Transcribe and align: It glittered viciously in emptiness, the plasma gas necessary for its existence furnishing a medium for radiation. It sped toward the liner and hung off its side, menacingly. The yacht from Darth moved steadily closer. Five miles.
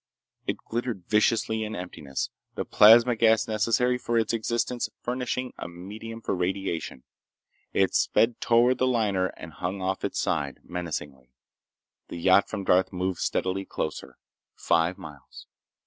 It 0.47 0.57
glittered 0.57 1.03
viciously 1.05 1.63
in 1.63 1.75
emptiness, 1.75 2.31
the 2.55 2.65
plasma 2.65 3.15
gas 3.15 3.47
necessary 3.47 3.99
for 3.99 4.17
its 4.17 4.33
existence 4.33 4.89
furnishing 5.03 5.53
a 5.59 5.67
medium 5.67 6.21
for 6.21 6.33
radiation. 6.35 7.03
It 7.71 7.93
sped 7.93 8.41
toward 8.41 8.79
the 8.79 8.87
liner 8.87 9.27
and 9.37 9.53
hung 9.53 9.79
off 9.79 10.03
its 10.03 10.19
side, 10.19 10.59
menacingly. 10.63 11.35
The 12.07 12.17
yacht 12.17 12.49
from 12.49 12.63
Darth 12.63 12.91
moved 12.91 13.19
steadily 13.19 13.63
closer. 13.63 14.17
Five 14.55 14.97
miles. 14.97 15.45